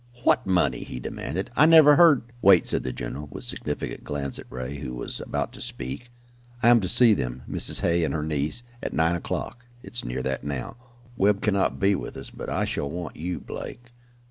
[0.23, 1.51] "What money?" he demanded.
[1.55, 5.53] "I never heard" "Wait," said the general, with significant glance at Ray, who was about
[5.53, 6.09] to speak.
[6.63, 7.81] "I am to see them Mrs.
[7.81, 9.67] Hay and her niece at nine o'clock.
[9.83, 10.75] It is near that now.
[11.17, 13.91] Webb cannot be with us, but I shall want you, Blake.